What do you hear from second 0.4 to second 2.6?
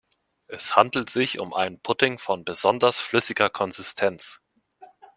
Es handelt sich um einen Pudding von